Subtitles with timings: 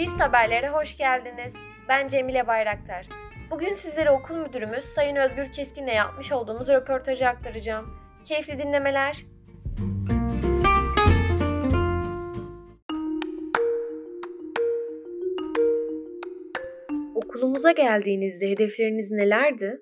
[0.00, 1.54] Biz haberlere hoş geldiniz.
[1.88, 3.06] Ben Cemile Bayraktar.
[3.50, 7.86] Bugün sizlere okul müdürümüz Sayın Özgür Keskin'le yapmış olduğumuz röportajı aktaracağım.
[8.24, 9.24] Keyifli dinlemeler.
[17.14, 19.80] Okulumuza geldiğinizde hedefleriniz nelerdi?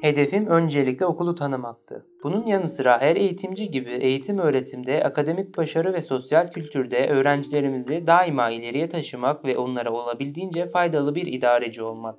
[0.00, 2.06] Hedefim öncelikle okulu tanımaktı.
[2.22, 8.50] Bunun yanı sıra her eğitimci gibi eğitim öğretimde, akademik başarı ve sosyal kültürde öğrencilerimizi daima
[8.50, 12.16] ileriye taşımak ve onlara olabildiğince faydalı bir idareci olmak.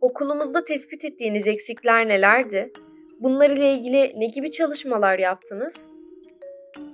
[0.00, 2.72] Okulumuzda tespit ettiğiniz eksikler nelerdi?
[3.20, 5.95] Bunlar ile ilgili ne gibi çalışmalar yaptınız?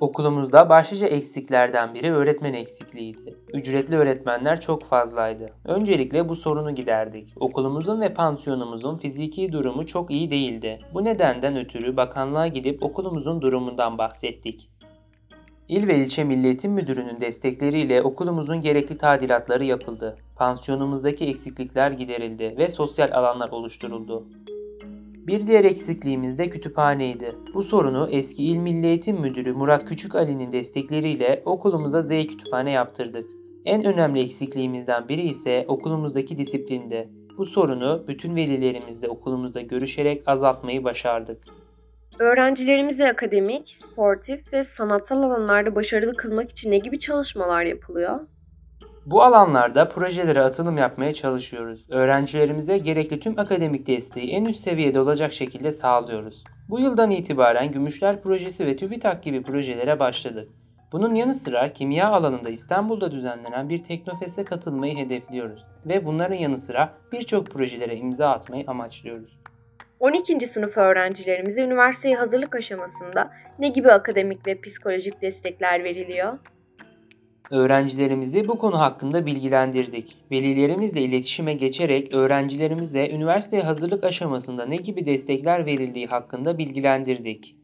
[0.00, 3.36] Okulumuzda başlıca eksiklerden biri öğretmen eksikliğiydi.
[3.52, 5.50] Ücretli öğretmenler çok fazlaydı.
[5.64, 7.34] Öncelikle bu sorunu giderdik.
[7.36, 10.78] Okulumuzun ve pansiyonumuzun fiziki durumu çok iyi değildi.
[10.94, 14.70] Bu nedenden ötürü bakanlığa gidip okulumuzun durumundan bahsettik.
[15.68, 20.16] İl ve ilçe Milli Eğitim Müdürü'nün destekleriyle okulumuzun gerekli tadilatları yapıldı.
[20.36, 24.26] Pansiyonumuzdaki eksiklikler giderildi ve sosyal alanlar oluşturuldu.
[25.26, 27.36] Bir diğer eksikliğimiz de kütüphaneydi.
[27.54, 33.30] Bu sorunu eski İl Milli Eğitim Müdürü Murat Küçük Ali'nin destekleriyle okulumuza Z kütüphane yaptırdık.
[33.64, 37.08] En önemli eksikliğimizden biri ise okulumuzdaki disiplinde.
[37.38, 41.42] Bu sorunu bütün velilerimizle okulumuzda görüşerek azaltmayı başardık.
[42.18, 48.20] Öğrencilerimizi akademik, sportif ve sanatsal alanlarda başarılı kılmak için ne gibi çalışmalar yapılıyor?
[49.06, 51.86] Bu alanlarda projelere atılım yapmaya çalışıyoruz.
[51.90, 56.44] Öğrencilerimize gerekli tüm akademik desteği en üst seviyede olacak şekilde sağlıyoruz.
[56.68, 60.48] Bu yıldan itibaren Gümüşler Projesi ve TÜBİTAK gibi projelere başladık.
[60.92, 66.94] Bunun yanı sıra kimya alanında İstanbul'da düzenlenen bir Teknofest'e katılmayı hedefliyoruz ve bunların yanı sıra
[67.12, 69.38] birçok projelere imza atmayı amaçlıyoruz.
[70.00, 70.46] 12.
[70.46, 76.38] sınıf öğrencilerimize üniversiteye hazırlık aşamasında ne gibi akademik ve psikolojik destekler veriliyor?
[77.52, 80.16] Öğrencilerimizi bu konu hakkında bilgilendirdik.
[80.30, 87.56] Velilerimizle iletişime geçerek öğrencilerimize üniversiteye hazırlık aşamasında ne gibi destekler verildiği hakkında bilgilendirdik.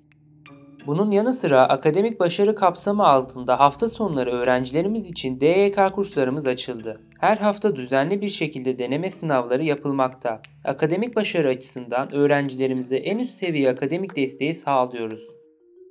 [0.87, 7.00] Bunun yanı sıra akademik başarı kapsamı altında hafta sonları öğrencilerimiz için DYK kurslarımız açıldı.
[7.21, 10.43] Her hafta düzenli bir şekilde deneme sınavları yapılmakta.
[10.65, 15.38] Akademik başarı açısından öğrencilerimize en üst seviye akademik desteği sağlıyoruz.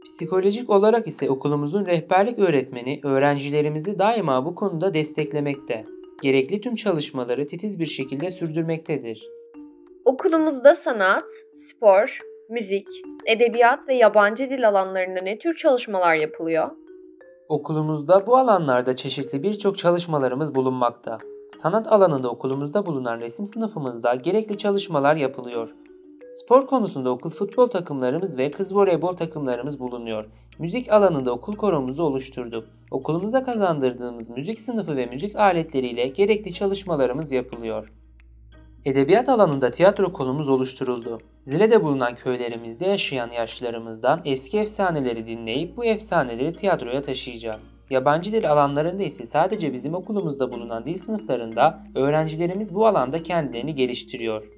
[0.06, 5.86] Psikolojik olarak ise okulumuzun rehberlik öğretmeni öğrencilerimizi daima bu konuda desteklemekte.
[6.22, 9.28] Gerekli tüm çalışmaları titiz bir şekilde sürdürmektedir.
[10.06, 12.20] Okulumuzda sanat, spor,
[12.50, 12.88] müzik,
[13.26, 16.70] edebiyat ve yabancı dil alanlarında ne tür çalışmalar yapılıyor?
[17.50, 21.18] Okulumuzda bu alanlarda çeşitli birçok çalışmalarımız bulunmakta.
[21.58, 25.70] Sanat alanında okulumuzda bulunan resim sınıfımızda gerekli çalışmalar yapılıyor.
[26.32, 30.26] Spor konusunda okul futbol takımlarımız ve kız voleybol takımlarımız bulunuyor.
[30.60, 32.68] Müzik alanında okul koromuzu oluşturduk.
[32.92, 37.92] Okulumuza kazandırdığımız müzik sınıfı ve müzik aletleriyle gerekli çalışmalarımız yapılıyor.
[38.86, 41.22] Edebiyat alanında tiyatro konumuz oluşturuldu.
[41.44, 47.70] Zile'de bulunan köylerimizde yaşayan yaşlılarımızdan eski efsaneleri dinleyip bu efsaneleri tiyatroya taşıyacağız.
[47.90, 54.57] Yabancı dil alanlarında ise sadece bizim okulumuzda bulunan dil sınıflarında öğrencilerimiz bu alanda kendilerini geliştiriyor.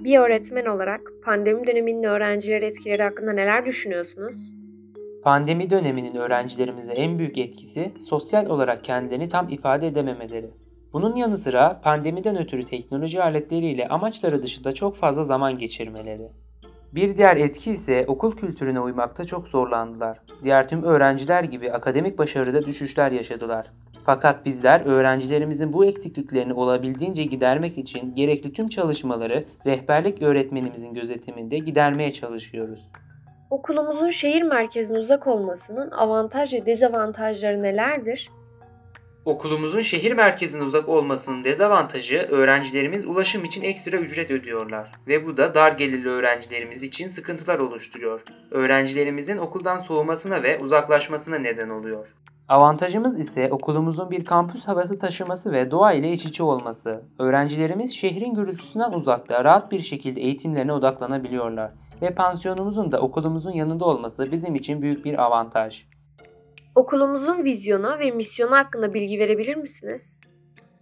[0.00, 4.54] Bir öğretmen olarak pandemi döneminin öğrencileri etkileri hakkında neler düşünüyorsunuz?
[5.22, 10.50] Pandemi döneminin öğrencilerimize en büyük etkisi sosyal olarak kendilerini tam ifade edememeleri.
[10.92, 16.28] Bunun yanı sıra pandemiden ötürü teknoloji aletleriyle amaçları dışında çok fazla zaman geçirmeleri.
[16.94, 20.20] Bir diğer etki ise okul kültürüne uymakta çok zorlandılar.
[20.44, 23.66] Diğer tüm öğrenciler gibi akademik başarıda düşüşler yaşadılar.
[24.04, 32.10] Fakat bizler öğrencilerimizin bu eksikliklerini olabildiğince gidermek için gerekli tüm çalışmaları rehberlik öğretmenimizin gözetiminde gidermeye
[32.10, 32.92] çalışıyoruz.
[33.50, 38.30] Okulumuzun şehir merkezine uzak olmasının avantaj ve dezavantajları nelerdir?
[39.24, 45.54] Okulumuzun şehir merkezine uzak olmasının dezavantajı öğrencilerimiz ulaşım için ekstra ücret ödüyorlar ve bu da
[45.54, 48.22] dar gelirli öğrencilerimiz için sıkıntılar oluşturuyor.
[48.50, 52.14] Öğrencilerimizin okuldan soğumasına ve uzaklaşmasına neden oluyor.
[52.48, 57.02] Avantajımız ise okulumuzun bir kampüs havası taşıması ve doğa ile iç içe olması.
[57.18, 61.70] Öğrencilerimiz şehrin gürültüsünden uzakta rahat bir şekilde eğitimlerine odaklanabiliyorlar
[62.02, 65.86] ve pansiyonumuzun da okulumuzun yanında olması bizim için büyük bir avantaj.
[66.74, 70.20] Okulumuzun vizyonu ve misyonu hakkında bilgi verebilir misiniz?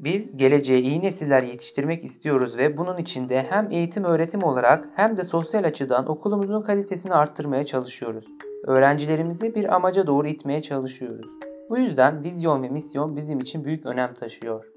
[0.01, 5.17] Biz geleceğe iyi nesiller yetiştirmek istiyoruz ve bunun için de hem eğitim öğretim olarak hem
[5.17, 8.25] de sosyal açıdan okulumuzun kalitesini arttırmaya çalışıyoruz.
[8.67, 11.31] Öğrencilerimizi bir amaca doğru itmeye çalışıyoruz.
[11.69, 14.72] Bu yüzden vizyon ve misyon bizim için büyük önem taşıyor.